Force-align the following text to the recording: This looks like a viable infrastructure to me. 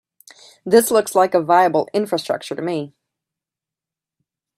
This 0.65 0.89
looks 0.89 1.13
like 1.13 1.35
a 1.35 1.41
viable 1.43 1.87
infrastructure 1.93 2.55
to 2.55 2.61
me. 2.63 2.95